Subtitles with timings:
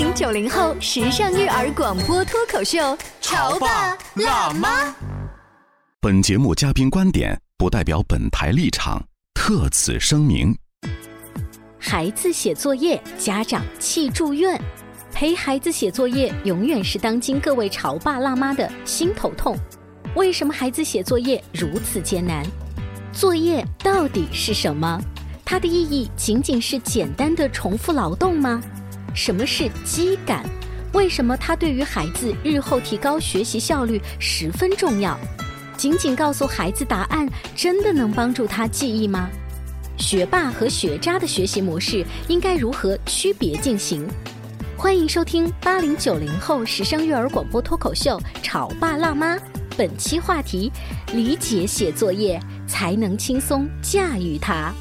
[0.00, 4.96] 八零九零后时尚育儿广播脱口秀，潮爸辣妈。
[6.00, 10.56] 本节目嘉宾观点不代表本台立场，特此声明。
[11.78, 14.58] 孩子写作业，家长气住院。
[15.12, 19.54] 陪孩子写作业，永远是当今各位潮爸辣妈的心头痛。
[20.14, 22.42] 为什么孩子写作业如此艰难？
[23.12, 24.98] 作业到底是什么？
[25.44, 28.62] 它的意义仅仅是简单的重复劳动吗？
[29.14, 30.44] 什么是机感？
[30.92, 35.18] 为什么它对于孩子日后提高学习效率十分重要？
[35.76, 39.30] 仅仅告诉孩子答案，真的能帮助他记忆吗？
[39.96, 44.06] 学霸和学渣的学习模式应该如何区别进行？
[44.76, 49.36] 欢迎收听八零九零后时尚育儿广播脱口秀《潮爸辣妈》。
[49.76, 50.72] 本期话题：
[51.14, 54.72] 理解写作业，才能轻松驾驭它。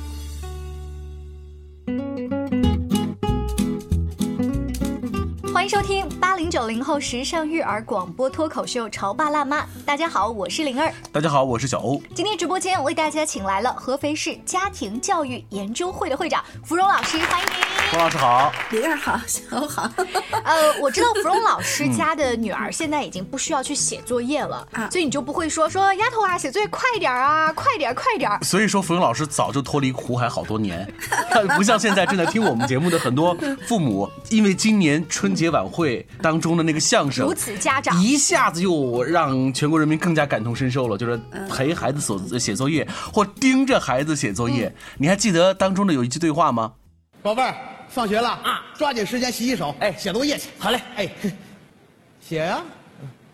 [5.69, 9.61] 迎收听八零九零后时尚育儿广播脱口秀《潮爸辣妈》。
[9.85, 10.91] 大家好，我是灵儿。
[11.11, 12.01] 大家好，我是小欧。
[12.15, 17.78] 今天直播间为大家请来了合肥市家庭教育研究会的会长芙蓉老师，欢迎您。
[17.91, 19.89] 冯老师好，灵儿好，小欧好。
[20.45, 28.29] 呃，我知道芙蓉老师家的女儿现在已经不需要去写作业了，所以你就不会说说丫头啊，写作业快点啊，快点快点。
[28.43, 30.87] 所以说，芙蓉老师早就脱离苦海好多年，
[31.57, 33.35] 不像现在正在听我们节目的很多
[33.67, 44.71] 父母，因为今年春节晚会当中的那个相声如此家长，一下子又让全国人民更加感同身受了，就是陪孩子所写作业或盯着孩子写作业。
[44.99, 46.73] 你还记得当中的有一句对话吗？
[47.21, 47.53] 宝贝儿，
[47.89, 50.50] 放学了啊，抓紧时间洗洗手，哎，写作业去。
[50.58, 51.10] 好嘞，哎，
[52.22, 52.61] 写呀。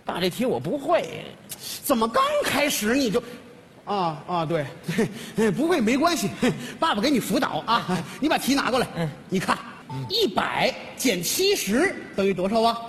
[0.05, 1.25] 爸，这题我不会。
[1.83, 3.21] 怎么刚开始你就？
[3.85, 4.65] 啊啊，对
[5.35, 6.29] 对， 不会没关系，
[6.79, 8.03] 爸爸给你辅导啊。
[8.19, 9.57] 你把题拿过来，嗯，你看，
[10.09, 12.81] 一百减七十等于多少啊？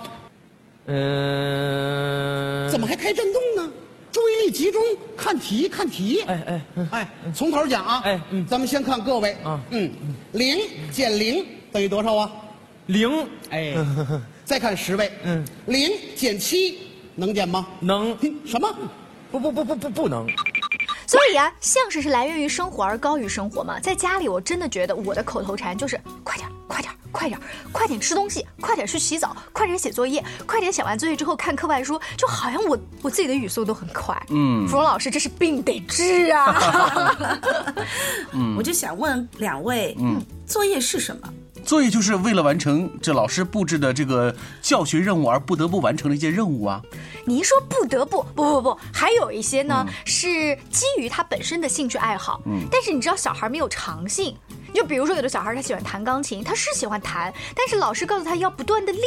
[0.87, 2.69] 嗯。
[2.69, 3.71] 怎么还开震动呢？
[4.17, 4.81] 注意力集中，
[5.15, 6.21] 看题，看题。
[6.21, 8.01] 哎哎哎，从头讲啊。
[8.03, 8.19] 哎，
[8.49, 9.31] 咱们先看各位。
[9.43, 9.91] 啊，嗯，
[10.31, 10.57] 零
[10.91, 12.31] 减零等于多少啊？
[12.87, 13.07] 零。
[13.51, 13.75] 哎，
[14.43, 15.11] 再看十位。
[15.23, 16.79] 嗯，零减七
[17.13, 17.67] 能减吗？
[17.79, 18.17] 能。
[18.43, 18.75] 什么？
[19.29, 20.25] 不不不不不不能。
[21.07, 23.79] 所以啊，相声是来源于生活而高于生活嘛。
[23.79, 27.39] 在家里，我真的觉得我的口头禅就是快点，快点，快点，
[27.71, 34.21] 快点吃东西，快点去洗澡，快点写作业，快点写完作业之后看课外书，就好像我我自己的语速都很快。
[34.29, 37.15] 嗯，芙蓉老师，这是病得治啊。
[38.33, 41.33] 嗯， 我就想问两位，嗯，作业是什么？
[41.67, 46.81] 作业就是为了完成这老师布置的这个教学任务而不得不完成的一些任务啊。
[47.25, 52.41] 你一说不得不，不不不，还有一些呢是基于他本身的兴趣爱好。
[52.45, 54.33] 嗯，但是你知道小孩没有长性。
[54.77, 59.03] 就比如说，有的小孩他喜欢弹钢琴，他是喜欢弹，但是老师告诉他要不断的练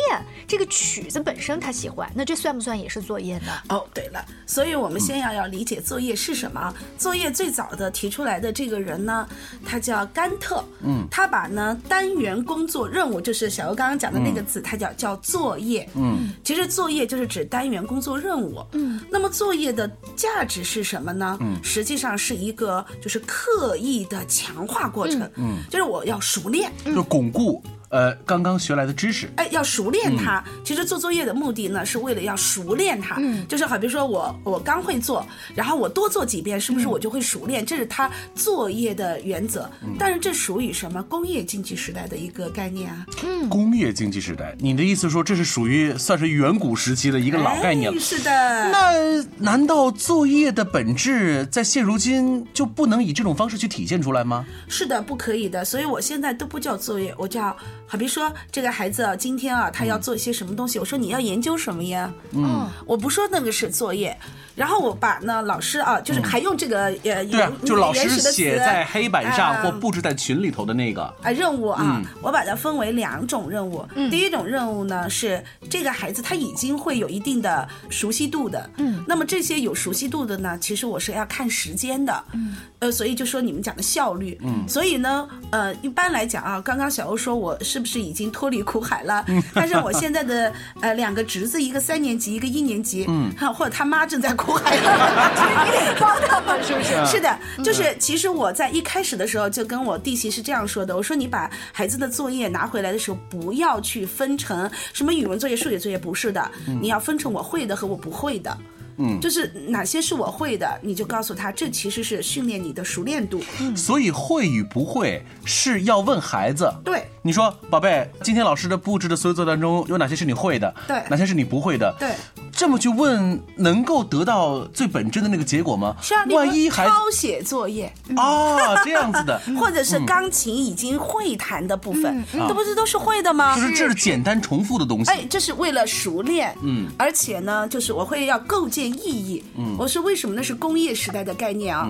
[0.49, 3.53] 这个曲子本身他喜欢，那这算不算也是作业呢？
[3.69, 6.75] 哦，对了，所以我们先要要理解作业是什么。
[6.99, 9.29] 作业最早的提出来的这个人呢，
[9.65, 21.39] 他叫甘特，嗯，他把呢单元工作任务，就是小欧刚刚讲的那个字，他叫叫作业，嗯，其实作业就是指单元工作任务，嗯，那么作业的价值是什么呢？
[21.41, 25.60] 嗯，实际上是一个就是刻意的强化过程，嗯。
[25.69, 27.63] 就是我要熟练，就巩固。
[27.91, 30.43] 呃，刚刚学来的知识，哎，要熟练它。
[30.65, 33.17] 其实做作业的目的呢，是为了要熟练它。
[33.19, 37.67] 嗯，就是好比说我我刚会做，然后我多做几遍，是不是我就会熟练？
[37.67, 39.69] 这是它作业的原则。
[39.99, 43.05] 但是这属于什么工业经济时代的一个概念啊？
[43.25, 48.01] 嗯，工业经济时代，你的意思说这是属于算是远古时期的一个老概念了？
[48.01, 48.31] 是的。
[48.71, 54.47] 那难道作业的本质在现如今就不能以这种方式去体现出来吗？
[54.69, 55.65] 是的，不可以的。
[55.65, 57.57] 所以我现在都不叫作业，我叫。
[57.91, 60.79] 好比说，这个孩子啊，今天啊，他要做一些什么东西？
[60.79, 62.09] 我说你要研究什么呀？
[62.31, 64.17] 嗯，我不说那个是作业，
[64.55, 73.85] 然后我把那老师啊，就是还用这个呃，对啊，就老师写在黑板上或布置在群里头的那个啊任务啊，我把它分为两种任务。
[74.09, 87.80] 第一种任务呢是这个孩子他已经会有一定的熟悉度的，嗯，那么这些有熟悉度的呢，其实我是要看时间的，嗯，呃，所以就说你们讲的效率，嗯，所以呢，呃，一般来讲啊，刚刚小欧说我是。
[87.81, 89.25] 是不是已经脱离苦海了？
[89.55, 97.07] 但是我现在的呃两个侄子，一个三年级，一个一年级，嗯，或者他妈正在苦海里， 你得帮他们，是不是？
[97.07, 106.51] 是的，就是其实我在一开始的时候就跟我弟媳是这样说的，我说你把孩子的作业拿回来的时候，不要去分成什么语文作业、数学作业，不是的，
[106.83, 108.55] 你要分成我会的和我不会的。
[109.01, 113.43] 嗯，就是哪些是我会的，你就告诉他，这其实是训练你的熟练度。
[113.61, 116.71] 嗯所以会与不会是要问孩子。
[116.85, 120.73] 对，你说宝贝，今天老师的布置的所有作业当中，有哪些是你会的？
[120.87, 121.95] 对哪些是你不会的？
[121.99, 122.11] 对，
[122.53, 125.97] 这么去问，能够得到最本真的那个结果吗？
[126.03, 133.57] 是啊，例万一还抄写作业，哦这样子的， 或者是钢琴已经会弹的部分，这不是都是会的吗？
[133.57, 135.11] 就是这是简单重复的东西。
[135.11, 141.89] 哎，这是为了熟练，嗯，而且呢，就是我会要构建意义，嗯，我说为什么那是工业时代的概念啊，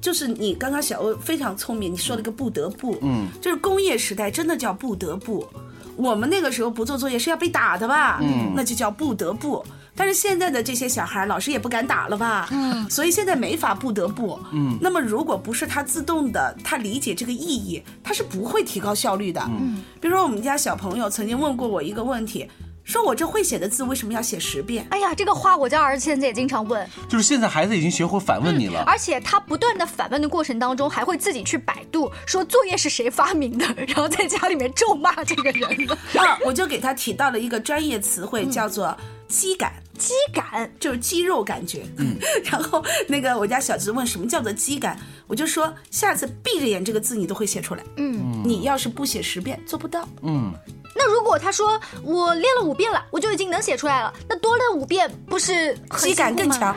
[0.00, 5.46] 就是你刚刚小欧非常聪明，你说了个不得不，嗯，就是工业时代真的叫不得不，
[5.96, 9.64] 我们那个时候不做作业是要被打的吧，嗯，那就叫不得不。
[9.96, 12.48] 但是现在的这些小孩，老师也不敢打了吧？
[12.52, 14.38] 嗯，所以现在没法不得不。
[14.50, 19.42] 嗯，那么如果不是他自动的，他理解这个意义，他是不会提高效率的。
[19.50, 22.48] 嗯，比如说我们家小朋友曾经问过我一个问题，
[22.90, 24.84] 说我这会写的字为什么要写十遍？
[24.90, 28.82] 哎呀，这个话我家儿子现在也经常问，就是现在孩子已经学会反问你了。
[28.84, 35.88] 而且他不断的反问的过程当中，还会自己去百度说作业是谁发明的， 然后在家里面咒骂这个人。
[36.16, 38.96] 啊， 我就给他提到了一个专业词汇，叫做
[39.28, 39.72] 肌感。
[39.96, 40.68] 肌感？
[40.80, 42.16] 就是肌肉感觉，嗯，
[42.50, 50.54] 然后那个我家小侄问什么叫做肌感，我就说下次闭着眼这个字你都会写出来，嗯，你要是不写十遍做不到，嗯，
[50.94, 56.74] 那如果他说我练了五遍了，我就已经能写出来了，那多练五遍不是很肌感更强。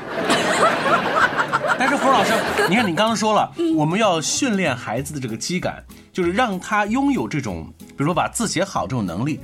[1.77, 2.31] 但是胡老师，
[2.69, 9.39] 你看你刚刚说了，我们要训练孩子的这个肌感，就是让他拥有这种，比如说把字写好这种能力。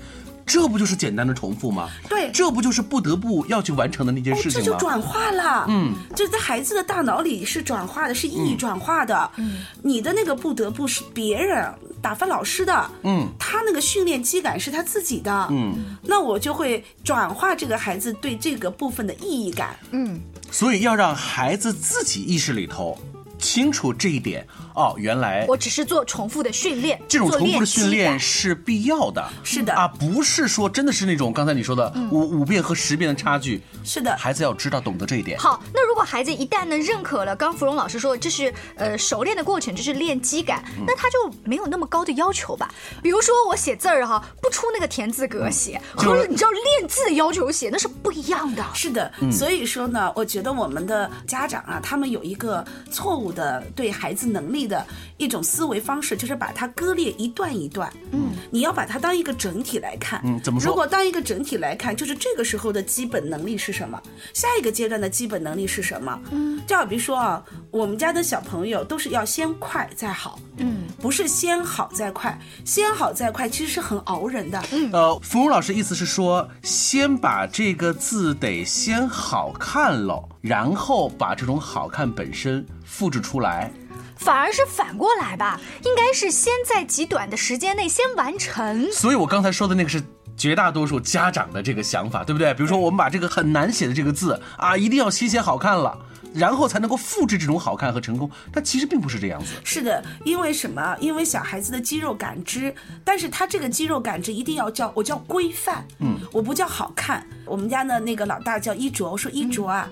[0.49, 1.87] 这不就是简单的重复吗？
[2.09, 4.65] 对这不就是不得不要去完成的那件事情吗？
[4.65, 9.31] 这就转化了，嗯，就在孩子的大脑里是转化的，是意义转化的。
[9.35, 19.77] 嗯，你的那个不得不是别人打发老师的，嗯，他那个训练机感是他自己的，嗯，那我就会转化这个孩子对这个部分的意义感。
[19.91, 20.19] 嗯
[20.51, 22.97] 所以要让孩子自己意识里头
[23.39, 24.45] 清楚这一点。
[24.75, 29.27] 哦，原来我只是做重复的训练，这种重复的训练是必要的。
[29.43, 33.61] 是的啊，不是说真的是那种刚才你说的五五遍和十遍的差距。
[33.83, 35.37] 是的孩子要知道懂得这一点。
[35.39, 42.69] 好，那如果孩子一旦呢认可了刚芙蓉老师说这是呃熟练的过程，这是练肌感，那他就没有那么高的要求吧？
[43.01, 48.63] 比如说我写字儿哈，不出那个田字格写，就和你知道练字的要求写那是不一样的。
[48.73, 54.85] 是的，所以说呢，我觉得我们的家长啊，他们有一个错误的对孩子能力的
[55.17, 57.91] 一种思维方式，就是把它割裂一段一段。
[58.11, 60.21] 嗯，你要把它当一个整体来看。
[60.23, 64.01] 嗯怎么说如果当一个整体来看，就是这个时候的基本能力是什么，
[64.33, 66.19] 下一个阶段的基本能力是什么？
[66.31, 70.39] 嗯，就好比说啊，我们家的小朋友都是要先快再好。
[70.57, 74.61] 嗯，不是先好再快，先好再快其实是很熬人的。
[74.71, 74.89] 嗯。
[74.91, 83.71] 呃，芙蓉老师意思是说，先把这个字得先好看喽，然后把这种好看本身复制出来。
[84.17, 88.91] 反而是反过来吧，应该是先在极短的时间内先完成。
[88.91, 90.03] 所以我刚才说的那个是
[90.35, 92.53] 绝大多数家长的这个想法，对不对？
[92.53, 95.97] 比如说我们把这个很难写的这个字啊，一定要写写好看了，
[96.33, 98.29] 然后才能够复制这种好看和成功。
[98.51, 99.53] 但其实并不是这样子。
[99.63, 100.95] 是的，因为什么？
[100.99, 107.25] 因为小孩子的肌肉感知，但是他这个肌肉感知一定要叫我叫规范，嗯，我不叫好看。
[107.45, 109.89] 我们家的那个老大叫衣着，我说衣着啊。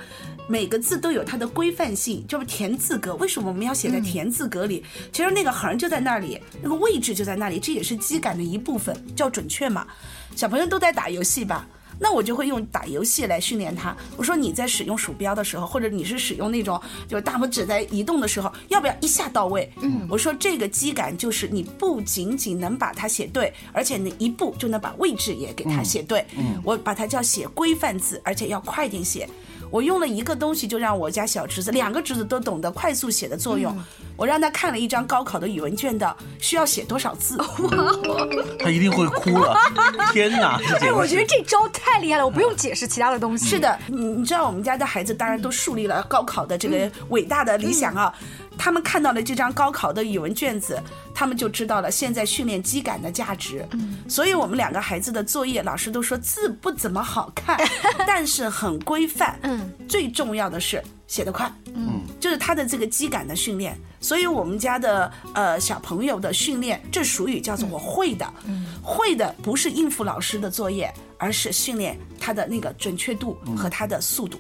[0.49, 3.13] 每个字都有它的规范性，就是田字格。
[3.15, 4.81] 为什么我们要写在田字格里？
[5.11, 9.85] 其实那个横就在那里，那个位置就在那里，这也是肌感的一部分，叫准确嘛。
[10.37, 11.67] 小朋友都在打游戏吧？
[11.99, 13.95] 那我就会用打游戏来训练他。
[14.15, 19.71] 我说你在使用鼠标的时候，或者你是使用那种就是大拇指在移动的时候，要不要一下到位？
[19.81, 26.25] 嗯，我说这个肌感就是你不仅仅能把它写对，而且你一步就能把位置也给它写对。
[26.37, 29.27] 嗯，我把它叫写规范字，而且要快点写。
[29.69, 33.75] 我用了一个东西，就让我家小侄子两个侄子都懂得快速写的作用。
[34.15, 37.37] 我让他看了一张高考的语文卷的需要写多少字。
[38.59, 39.55] 他一定会哭了。
[40.11, 43.45] 天哪， 这哎，我觉得这招太厉害了，我不用解释其他的东西。
[43.47, 48.13] 是的，你你知道我们家的孩子当然都树立了高考的这个伟大的理想啊。
[48.59, 50.81] 他们看到了这张高考的语文卷子，
[51.17, 53.67] 他们就知道了现在训练肌感的价值。
[54.07, 57.57] 所以我们两个孩子的作业，老师都说字不怎么好看，
[58.05, 59.39] 但是很规范。
[59.41, 61.51] 嗯，最重要的是写得快。
[61.73, 63.75] 嗯，就是他的这个肌感的训练。
[63.99, 68.31] 所以我们家的呃小朋友的训练，这属于叫做我会的，
[68.83, 74.39] 会的不是应付老师的作业，而是训练他的那个准确度和他的速度。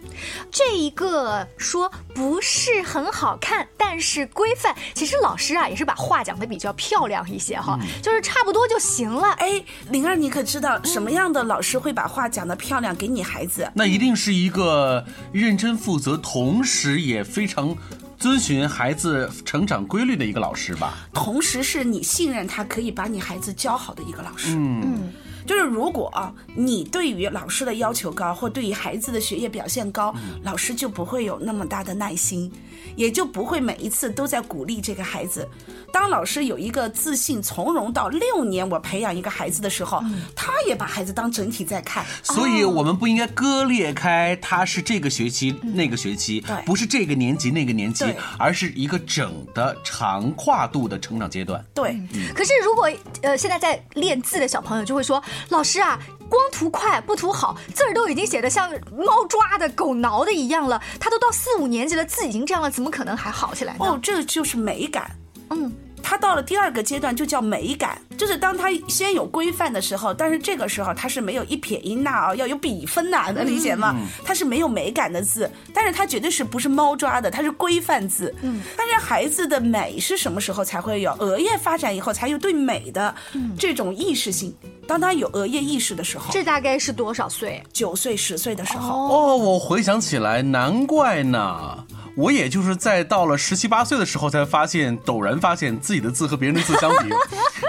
[0.51, 4.75] 这一个说不是很好看，但是规范。
[4.93, 9.27] 其实老师啊也是把话讲的比较漂亮一些哈，就是差不多就行了。
[9.33, 13.69] 哎，灵儿，你可知道什么样的老师会把话讲得漂亮给你孩子？
[13.73, 17.75] 那一定是一个认真负责，同时也非常
[18.17, 20.93] 遵循孩子成长规律的一个老师吧？
[21.13, 24.55] 同时是你信任他，可以把你孩子教好的一个老师。
[24.55, 25.11] 嗯，
[25.47, 30.13] 就是如果啊，你对于老师的要求高，或对于孩子的学业表现高，
[30.43, 32.51] 老师就不会有那么大的耐心，
[32.95, 35.47] 也就不会每一次都在鼓励这个孩子。
[35.93, 40.03] 当老师有一个自信从容到六年，我培养一个孩子的时候，
[40.35, 42.05] 他也把孩子当整体在看。
[42.21, 48.05] 所以我们不应该割裂开，他是这个学期、那个学期，不是这个年级、那个年级，
[48.37, 51.63] 而是一个整的长跨度的成长阶段。
[51.73, 51.97] 对，
[52.35, 52.89] 可是如果
[53.21, 63.79] 呃现在在练字的小朋友就会说，老师啊，光图快不图好，字儿都已经写的像猫抓的、狗挠的一样了，他都到四五年级了，字已经这样了，怎么可能还好起来呢？
[63.79, 65.09] 哦，这就是美感。
[65.49, 65.71] 嗯，
[66.09, 73.93] 他到了第二个阶段就叫美感，就是当他先有规范的时候，但是这个时候它是没有一撇一捺啊，要有笔分呐、能理解吗？
[74.23, 78.33] 它是没有美感的字，但是它绝对是不是猫抓的，它是规范字。
[78.41, 81.11] 嗯，但是孩子的美是什么时候才会有？
[81.19, 83.13] 额叶发展以后才有对美的
[83.59, 84.55] 这种意识性。
[84.87, 87.61] 当他有额叶意识的时候，这大概是多少岁？
[87.73, 91.85] 九岁十岁的时候，哦，我回想起来，难怪呢。
[92.17, 97.09] 我也就是在到了十七八岁的时候，才发现，陡然发现自己的字和别人的字相比，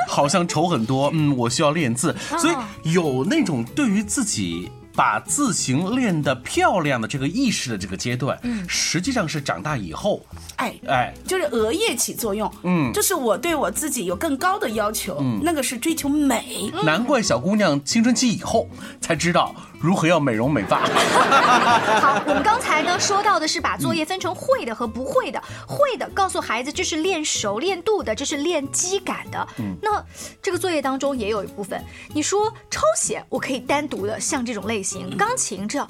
[0.09, 1.11] 好像丑很多。
[1.13, 10.25] 嗯，我需要练字，所以有那种对于自己把字形练得漂亮的这个意识的这个阶段，嗯实际上是长大以后，
[10.57, 12.51] 哎，哎，就是额叶起作用。
[12.63, 16.73] 嗯就是我对我自己有更高的要求，嗯那个是追求美。
[16.85, 18.67] 难怪小姑娘青春期以后
[19.01, 20.81] 才知道如何要美容美发。
[22.01, 25.43] 好，我们刚才呢说到的是把作业分成会的和不会的。
[25.67, 29.49] 会的告诉孩子这是练熟练度的，这是练肌感的。
[29.81, 30.05] 那
[30.43, 31.83] 这个作业当中也有一部分，
[32.13, 35.89] 你说抄写我可以单独的像这种类型，钢琴这样，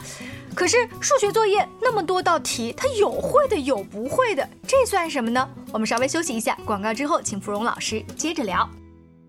[0.55, 5.49] 可是数学作业那么多道题，它有会的有不会的，这算什么呢？
[5.73, 8.69] 我们稍微休息一下，广告之后请芙蓉老师接着聊。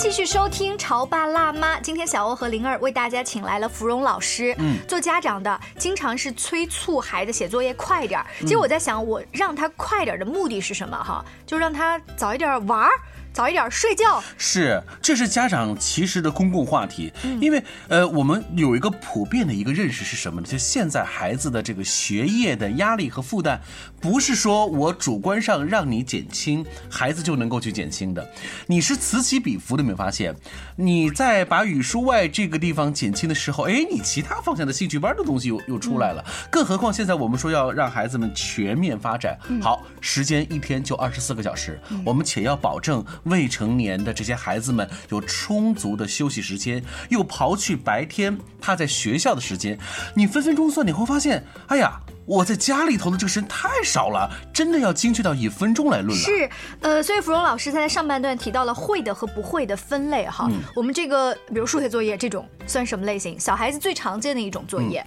[0.00, 1.76] 继续收听《潮爸辣妈》。
[1.82, 4.54] 今天小欧和灵儿为大家请来了芙蓉老师。
[4.58, 8.26] 嗯，做家长的经常是催促孩子写作业快点儿。
[8.40, 10.96] 其实我在想，我让他快点儿的目的是什么？
[10.96, 12.90] 哈，就让他早一点玩儿，
[13.30, 14.24] 早一点睡觉。
[14.38, 20.46] 是，这是家长其实的公共话题，因为呃，我们有一个普遍的一个认识是什么呢？
[20.50, 23.60] 就现在孩子的这个学业的压力和负担，
[24.00, 28.26] 不是说我主观上让你减轻，孩子就能够去减轻的，
[28.66, 30.34] 你是此起彼伏的，有没有发现？
[30.76, 49.78] 你在把语数外这个地方减轻的时候，哎，你其他方向的兴趣班的东西又又出来了，更何况现在我们说要让孩子们全面发展，好，时间一天就二十四个小时，我们且要保证未成年的这些孩子们有充足的休息时间，又刨去白天他在学校的时间，
[50.14, 52.00] 你分分钟算，你会发现，哎呀。
[52.30, 56.14] 我在家里头的这个时间太少了，真的要精确到以分钟来论了。
[56.14, 56.48] 是，
[56.80, 60.48] 呃，所以芙蓉老师在上半段提到了会的和不会的分类哈。
[60.76, 63.38] 我们这个，比如数学作业这种算什么类型？
[63.40, 65.04] 小孩子最常见的一种作业。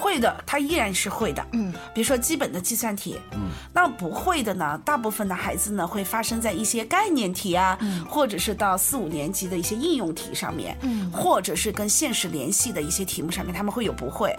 [0.00, 1.46] 会的，他依然是会的。
[1.52, 3.20] 嗯，比如说基本的计算题。
[3.32, 4.80] 嗯，那不会的呢？
[4.84, 7.78] 大部分的孩子呢，会发生在一些概念题啊，
[8.08, 14.34] 或者是到四五年级的一些应用题上面，嗯，或者是跟现实联系的一些题目上面，他们会有不会。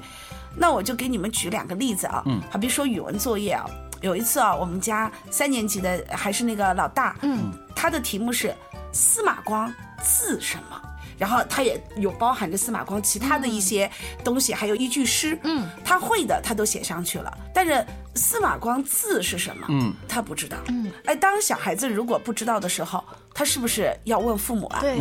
[0.56, 3.65] 那我就给你们举两个例子啊，嗯，好比如说语文作业啊，
[4.01, 8.53] 有一次啊，我们家三年级的还是那个老大，嗯，他的题目是
[8.91, 9.72] 司马光
[10.03, 10.82] 字什么？
[11.22, 13.88] 然后他也有包含着司马光其他的一些
[14.24, 17.86] 东西，还有一句诗，嗯，他会的他都写上去了，但是
[18.16, 19.68] 司马光字是什么？
[19.70, 20.58] 嗯，他不知道。
[20.70, 23.04] 嗯，哎，当小孩子如果不知道的时候，
[23.36, 24.80] 他是不是要问父母啊？
[24.82, 24.98] 对，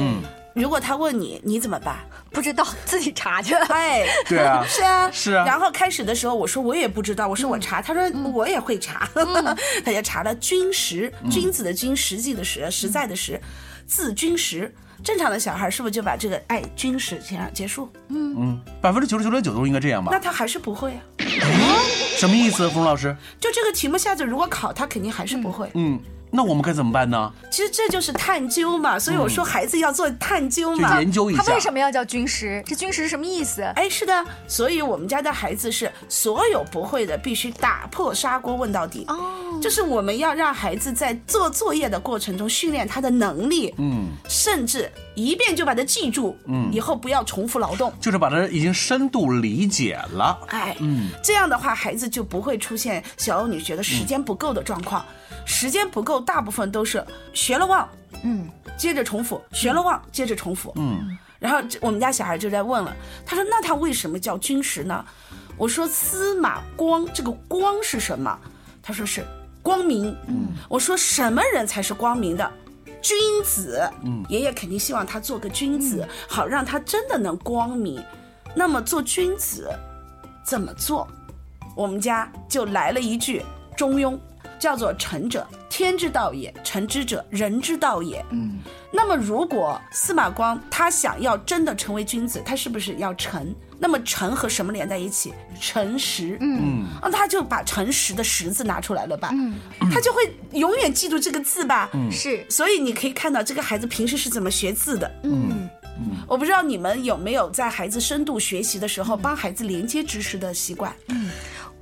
[0.54, 1.96] 如果他问你，你怎么办？
[2.32, 3.54] 不知道自己查去。
[3.72, 9.08] 哎，对啊是啊，是啊然后开始的时候，我说我也不知道，我说我查，他说我也会查，
[9.82, 13.40] 他就查了君实，君子的君，实际的实，实在的实，
[13.86, 14.70] 字君实。
[15.02, 17.88] 正常的小孩是不是就把这个哎君实这样结束？
[18.08, 20.18] 嗯嗯，百分之九十九点九都应该这样吧那？
[20.18, 21.00] 他还是不会啊。
[22.18, 23.16] 什么意思，冯老师？
[23.40, 25.70] 就这个题目下次如果考他，肯定还是不会。
[25.74, 25.98] 嗯，
[26.32, 27.32] 那我们该怎么办呢？
[27.50, 30.98] 其实这就是探究嘛，所以我说孩子要做探究就嘛。
[30.98, 31.42] 研究一下。
[31.42, 32.62] 他为什么要叫军师？
[32.66, 33.62] 这军师是什么意思？
[33.74, 39.04] 哎，是的，所以我们家的孩子是所有不会的必须打破砂锅问到底。
[39.08, 44.90] 哦，就是我们要让孩子在做作业的过程中训练他的能力，嗯，甚至
[45.24, 47.92] 一遍就把它记住，嗯以后不要重复劳动。
[48.00, 50.38] 就是把它已经深度理解了。
[50.48, 55.04] 哎，嗯，这样的话，孩子就不会出现小欧女觉得时间不够的状况。
[55.46, 57.88] 时间不够，大部分都是学了忘，
[58.22, 61.16] 嗯，接着重复，学了忘，接着重复，嗯。
[61.38, 65.02] 然后我们家小孩就在问了，他说：“那他为什么叫军师呢？”
[65.56, 68.38] 我说：“司马光，这个光是什么？”
[68.82, 69.24] 他说是
[69.62, 70.14] 光明。
[70.28, 72.52] 嗯，我说什么人才是光明的？
[73.00, 73.88] 君子。
[74.02, 78.02] 嗯，爷爷肯定希望他做个君子，好让他真的能光明。
[78.54, 79.70] 那么做君子
[80.44, 81.06] 怎么做？
[81.76, 83.42] 我们家就来了一句
[83.76, 84.18] 中庸，
[84.58, 88.58] 叫做“臣者，天之道也；臣之者，人之道也。”嗯，
[88.92, 93.54] 那么如果司马光他想要真的成为君子，他是不是要诚？
[93.82, 95.32] 那么诚和什么连在一起？
[95.58, 96.36] 诚实。
[96.40, 99.30] 嗯，啊，他就把诚实的实字拿出来了吧？
[99.32, 99.58] 嗯，
[99.90, 100.20] 他就会
[100.52, 101.88] 永远记住这个字吧？
[101.94, 105.10] 嗯是所以你可以看到这个孩子平时是怎么学字的。
[105.22, 105.66] 嗯，
[106.28, 110.94] 我不知道你们有没有在孩子深度学习的时候帮孩子连接知识的习惯？
[111.08, 111.30] 嗯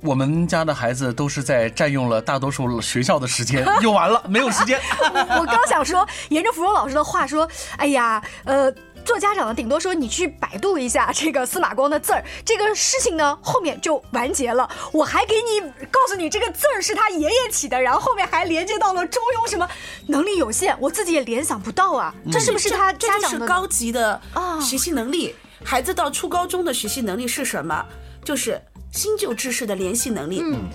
[0.01, 4.79] 我们家的孩子都是在占用了大多数学校的时间， 用完了没有时间。
[5.01, 8.73] 我刚想说，沿着芙蓉老师的话说，哎呀，呃。
[9.09, 14.69] 做家长的顶多说你去百度一下这个司马光的字儿，这个事情呢后面就完结了。
[14.91, 19.67] 我还给你告诉你这个字儿是他爷爷起的，然后后面还连接到了中庸什么
[20.05, 22.13] 能力有限，我自己也联想不到啊。
[22.31, 25.33] 这是不是他这家长的这就是高级的啊学习能力？
[25.63, 27.83] 孩子到初高中的学习能力是什么？
[28.23, 30.39] 就是新旧知识的联系能力。
[30.43, 30.69] 嗯。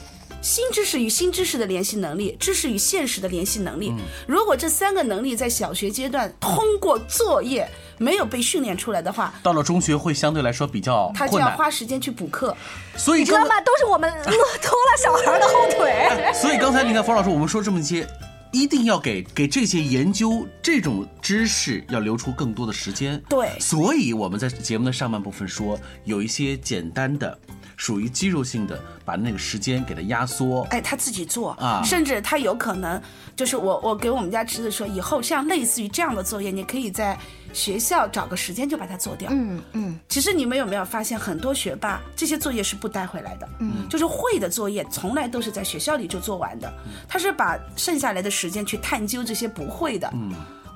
[0.45, 3.89] 新知识与新知识的联系能力，知识与现实的联系能力。
[3.89, 12.55] 嗯如果这三个能力在小学阶段通过作业没有被训练出来的话，到了中学会相对来说比较他就要，花时间去补课。
[12.95, 13.59] 所以你知道吗？
[13.63, 16.11] 都是我们拖了小孩的后腿。
[16.39, 18.07] 所以刚才你看，冯老师，我们说这么些，
[18.53, 23.19] 一定要给给这些研究这种知识要留出更多的时间。
[23.31, 27.39] 对所以我们在节目的上半部分说，有一些简单的，
[27.77, 30.63] 属于肌肉性的，把那个时间给它压缩。
[30.71, 33.01] 哎，他自己做啊甚至他有可能
[33.35, 37.19] 就是我我给我们家侄子说，以后像类似于这样的作业，你可以在
[37.53, 39.29] 学校找个时间就把它做掉。
[39.33, 46.73] 嗯嗯，其实你们有没有发现，很多学霸这些作业是不带回来的，嗯，就是会的作业从来都是在学校里就做完的，
[47.09, 50.33] 他是把剩下来的时间去探究这些不会的，嗯。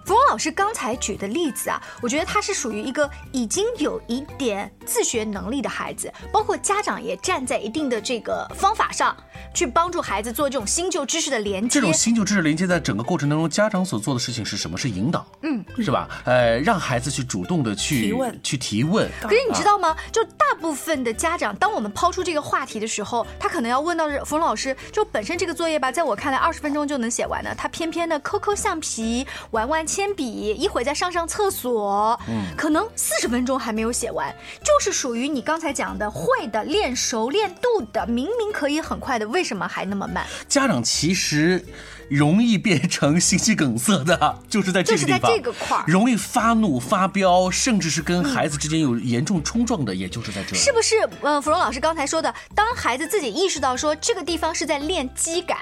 [0.09, 9.15] 芙蓉老师刚才举的例子啊，我觉得他是属于一个已经有一点自学能力的孩子，包括家长也站在一定的这个方法上
[9.53, 11.79] 去帮助孩子做这种新旧知识的连接。
[11.79, 14.79] 这种新旧知识连接在整个过程当中，家长所做的事情是什么？
[14.79, 16.09] 是引导，嗯，是吧？
[16.25, 19.11] 呃，让孩子去主动的去提问去提问。
[19.21, 19.97] 可是你知道吗？
[20.13, 40.27] 就大部分的家长，当我们抛出这个话题的时候，他可能要问到的是冯老师，就本身这个作业吧，在我看来二十分钟就能写完的，他偏偏的抠抠橡皮、玩玩铅笔，一会儿再上上厕所，嗯，可能四十分钟还没有写完，就是属于你刚才讲的会的、练熟练度的，明明可以很快的，为什么还那么慢？
[40.49, 41.65] 家长其实
[42.09, 50.57] 容易变成心肌梗塞的， 就是在这个地方，就是在这个块儿容易发怒、发飙，甚至是跟孩子之间有严重冲撞的，也就是在这里。
[50.57, 50.97] 是不是？
[51.23, 55.59] 呃，芙蓉老师刚才说的，当孩子自己意识到说这个地方是在练肌感，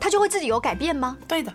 [0.00, 1.16] 他就会自己有改变吗？
[1.28, 1.52] 对的，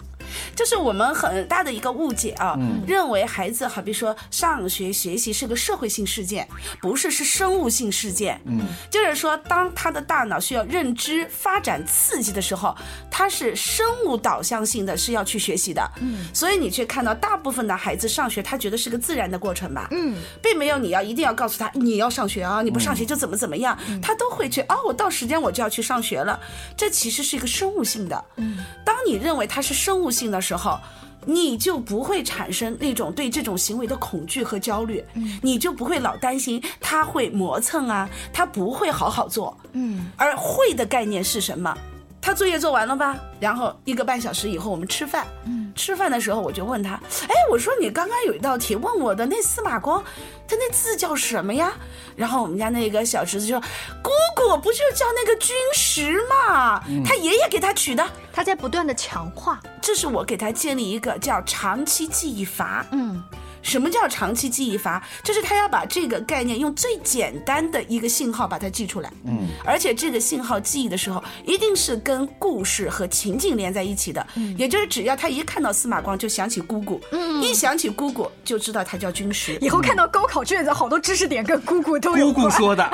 [0.56, 6.48] 就是我们很大的一个误解啊，认为孩子好比说上学学习是个社会性事件，
[6.82, 8.39] 不是是生物性事件。
[8.46, 12.76] 嗯，就是说，当他的大脑需要认知发展刺激的时候，
[13.10, 15.82] 他是生物导向性的，是要去学习的。
[16.02, 19.88] 嗯，所以你去看到大部分的孩子上学，他觉得是个自然的过程吧。
[19.91, 26.39] 嗯，并没有你要一定要告诉他你要上学啊，你不上学就怎么怎么样，他都会去哦，我到时间我就要去上学了。
[26.76, 28.26] 这其实是一个生物性的。
[28.36, 30.77] 嗯，当你认为它是生物性的时候。
[31.23, 35.05] 你就不会产生那种对这种行为的恐惧和焦虑，
[35.43, 39.55] 你就不会老担心他会磨蹭啊，他不会好好做。
[39.73, 41.77] 嗯，而会的概念是什么？
[42.21, 43.17] 他作业做完了吧？
[43.39, 45.25] 然后一个半小时以后我们吃饭。
[45.45, 46.93] 嗯，吃饭的时候我就问他，
[47.27, 50.03] 哎，我说你刚刚有一道题问我的那司马光，
[50.47, 51.73] 他那字叫什么呀？
[52.15, 53.62] 然后我们家那个小侄子就说，
[54.03, 58.07] 姑姑不就叫那个军石嘛，他爷爷给他取的。
[58.31, 62.86] 他在不断的强化，这是我给他建立一个叫长期记忆法。
[62.91, 63.21] 嗯。
[63.62, 65.04] 什么叫长期记忆法？
[65.24, 69.12] 就是他要把这个概念用最简单的一个信号把它记出来。
[69.26, 74.26] 嗯，而且这个信号记忆的时候，一定是跟故事和情景连在一起的。
[74.36, 77.00] 嗯，也就是只要他一看到司马光，就想起姑姑。
[77.12, 79.58] 嗯，一想起姑姑，就知道他叫军师。
[79.62, 82.32] 以后看到高考卷子，好多知识点跟姑姑都有。
[82.32, 82.89] 姑姑说的。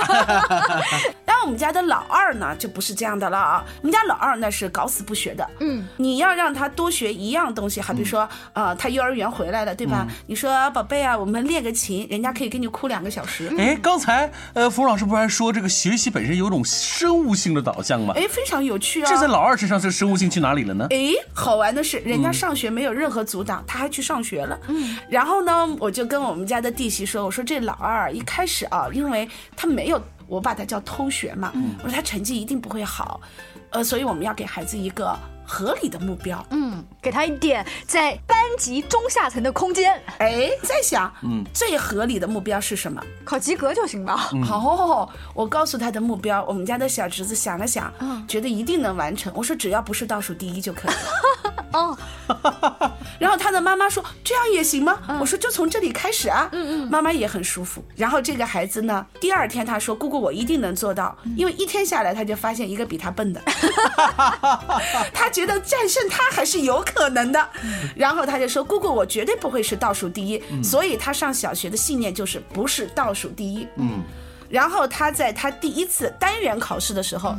[1.26, 3.64] 但我们家的老二呢，就不是这样的了啊。
[3.82, 5.48] 我们家老二那是搞死不学的。
[5.60, 10.06] 嗯，你要让他多学一样东西，好比说，呃，他幼儿园回来了，对吧？
[10.26, 10.57] 你说。
[10.58, 13.54] 啊，宝贝啊，我们练个琴，人家可以给你哭两个小时。
[13.58, 18.14] 哎，刚才呃，冯老师不是还说这个学习本身有种生物性的导向吗？
[18.18, 19.10] 哎，非常有趣啊。
[19.10, 20.88] 这在老二身上，这生物性去哪里了呢？
[20.90, 24.60] 哎，好玩的是，人家上学没有任何阻挡，他还去上学了。
[24.68, 33.22] 嗯，然后呢，我就跟我们家的弟媳说，我说这老二一开始啊，因为他没有，我把他叫偷学嘛，我说他成绩一定不会好，
[33.70, 35.18] 呃，所以我们要给孩子一个。
[35.48, 40.00] 合理的目标，嗯，给他一点在班级中下层的空间。
[40.18, 43.02] 哎，在想，嗯，最合理的目标是什么？
[43.24, 44.18] 考及格就行吧。
[44.44, 49.32] 好，我告诉他的目标，我们家的小侄子想了想，嗯，觉得一定能完成。
[49.34, 51.47] 我说只要不是倒数第一就可以了。
[51.78, 51.98] 哦，
[53.20, 55.00] 然后他的妈妈说这样也行吗？
[55.22, 56.50] 我说就从这里开始啊。
[56.52, 57.82] 嗯嗯，妈妈也很舒服。
[57.96, 63.42] 然后这个孩子呢，第二天他说姑姑我一定能做到，因为一天下来他就发现一个比他笨的。
[65.14, 65.32] 他。
[65.38, 67.50] 觉得战胜他还是有可能的，
[67.96, 73.68] 然后他就说：“姑姑，我绝对不会是倒数第一。”所以他上小学的信念就是不是倒数第一。
[73.76, 74.02] 嗯，
[74.50, 77.36] 然后他在他第一次单元考试的时候，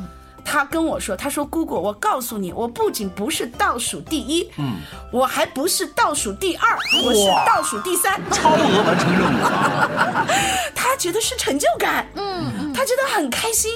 [0.50, 4.76] 他跟我说：“他说姑姑，我告诉你，我不仅不是倒数第一，嗯，
[5.12, 9.36] 我还不是倒数第二，我是倒数第三，超额完成任务。
[10.74, 13.70] ”他觉得是成就感，嗯，他觉得很开心。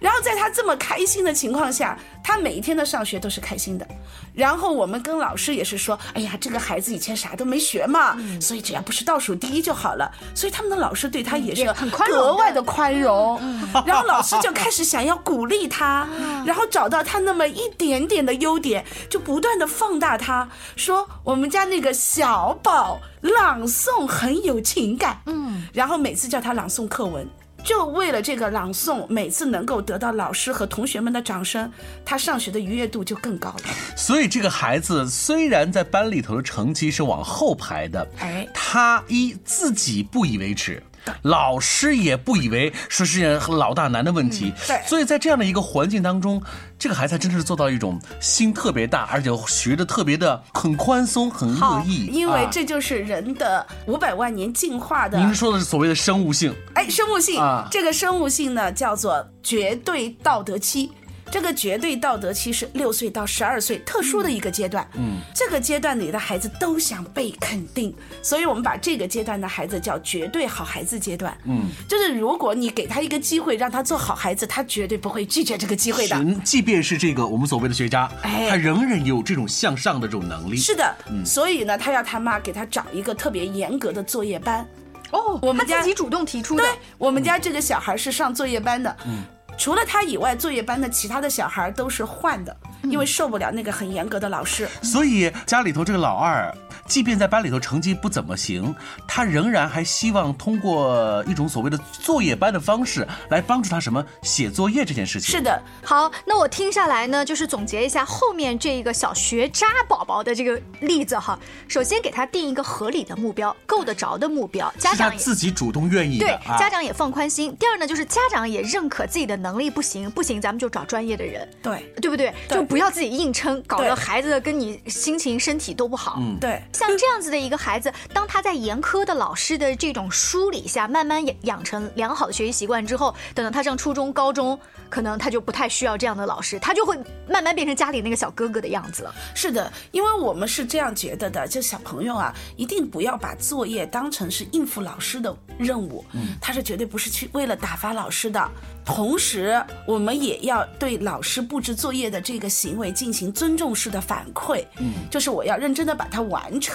[0.00, 3.86] 然后在他这么开心的情况下，他每一天的上学都是开心的。
[4.32, 10.10] 然后我们跟老师也是说，哎呀，这个孩子以前啥都没学嘛，所以只要不是倒数第一就好了。
[10.34, 13.38] 所以他们的老师对他也是很格外的宽容。
[13.86, 16.08] 然后老师就开始想要鼓励他，
[16.46, 25.20] 然后找到他那么一点点的优点，就不断的放大他，说我们家那个小宝朗诵很有情感。
[25.26, 27.28] 嗯，然后每次叫他朗诵课文。
[27.64, 31.70] 就为了这个朗诵，每次能够得到老师和同学们的掌声，
[32.04, 33.62] 他上学的愉悦度就更高了。
[33.96, 40.82] 所以这个孩子虽然在班里头的成绩是往后排的，哎，他一自己不以为耻。
[41.22, 46.42] 老师也不以为说是件老大难的问题，对，所以在这样的一个环境当中，
[46.78, 52.06] 这个孩子真的是做到一种心特别大，而且学的特别的很宽松、很乐意。
[52.06, 55.18] 因为这就是人的五百万年进化的。
[55.18, 56.54] 您说的是所谓的生物性？
[56.74, 60.90] 哎，生物性啊，这个生物性呢叫做绝对道德期。
[61.30, 76.24] 这个绝对道德期是六岁到十二岁特殊的一个阶段，嗯，这个阶段里的孩子都想被肯定，所以我们把这个阶段的孩子叫绝对好孩子阶段，嗯，就是如果你给他一个机会让他做好孩子，他绝对不会拒绝这个机会的。
[76.44, 80.56] 即便是这个我们所谓的学渣，他仍然有这种向上的这种能力。
[80.56, 84.66] 是的，所以呢，他要他妈给他找一个特别严格的作业班。
[85.12, 86.62] 哦，我们家自己主动提出的。
[86.62, 88.96] 对，我们家这个小孩是上作业班的。
[89.06, 89.22] 嗯。
[89.60, 94.66] 除了他以外，作业班的其他的小孩都是换的，因为受不了那个很严格的老师。
[94.80, 96.50] 所以家里头这个老二。
[96.90, 98.74] 即便在班里头成绩不怎么行，
[99.06, 105.30] 他仍然还希望通过一种所谓的作业班的方式来帮助他什么写作业这件事情。
[105.30, 111.38] 是的，好，那我听下来呢，就是总结一下后面这一个小学渣宝宝的这个例子哈。
[111.68, 117.54] 首先给他定一个合理的目标，够得着的目标，家长自己主动愿意对，家长也放宽心。
[117.56, 122.34] 第二呢，就是家长也认可自己的能力不行，不行咱们就找专业的人，对，对不对？
[122.48, 126.16] 就不要自己硬撑，搞得孩子跟你心情身体都不好。
[126.18, 126.60] 嗯，对。
[126.80, 136.96] 像这样子的一个孩子，当他在严苛的老师的这种梳理下，慢慢养养成良好的学习习惯之后，等到他上初中、高中，可能他就不太需要这样的老师，他就会
[137.28, 139.14] 慢慢变成家里那个小哥哥的样子了。
[139.34, 148.50] 是的，因为我们是这样觉得的，就小朋友啊，一定不要把作业当成是应付老师的任务，嗯，他是绝对不是去为了打发老师的。
[148.86, 156.69] 同时，我们也要对老师布置作业的这个行为进行尊重式的反馈，嗯，就是我要认真的把它完成。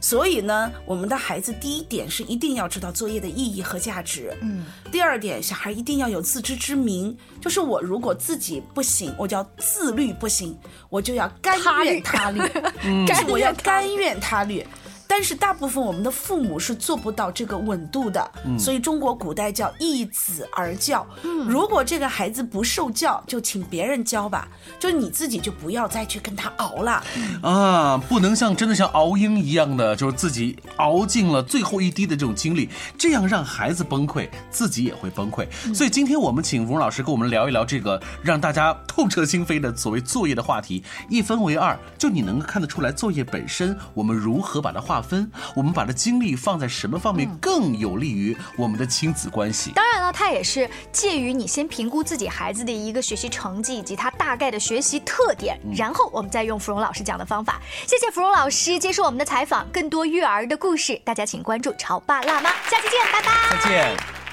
[0.00, 4.36] 所以呢，我们的孩子第一点是一定要知道作业的意义和价值。
[4.42, 10.54] 嗯，第二点，小孩一定要有自知之明，就是我如果自己不行，我就要自律不行，
[10.90, 12.40] 我就要甘愿他律，
[13.08, 14.66] 就是我要甘愿他律。
[15.06, 21.06] 但是大部分我们的父母是做不到这个稳度的，所以中国古代叫一子而教。
[21.46, 27.02] 如果这个孩子不受教，就请别人教吧，就你自己就不要再去跟他熬了。
[27.42, 35.46] 啊，不能像真的像熬鹰一样的，就是自己熬尽了最后一滴的这种精力，这样让孩子崩溃，自己也会崩溃。
[35.74, 49.72] 所以今天我们请吴老师跟我们聊一聊这个让大家痛彻心扉的所谓作业的话题，一分为二，就你能够看得出来作业本身，我们如何把它划分，我们把的精力放在什么方面更有利于我们的亲子关系。
[49.72, 57.60] 当然了，它也是介于你先评估自己孩子的一个学习成绩以及他大概的学习特点，然后我们再用芙蓉老师讲的方法。
[57.88, 63.58] 谢谢芙蓉老师接受我们的采访，更多育儿的故事，大家请关注潮爸辣妈，下期见，拜拜。
[63.58, 64.23] 再见。